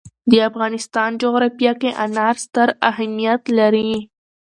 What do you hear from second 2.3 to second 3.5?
ستر اهمیت